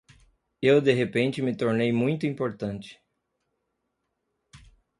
[0.63, 2.99] Eu de repente me tornei muito importante.